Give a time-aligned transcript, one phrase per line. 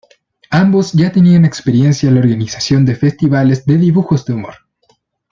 [0.49, 4.55] Ambos ya tenían experiencia en la organización de festivales de dibujos de humor.